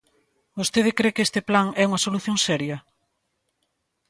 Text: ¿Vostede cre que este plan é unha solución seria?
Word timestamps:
¿Vostede 0.57 0.91
cre 0.99 1.13
que 1.15 1.25
este 1.27 1.41
plan 1.49 1.67
é 1.83 1.83
unha 1.89 2.03
solución 2.05 2.37
seria? 2.45 2.77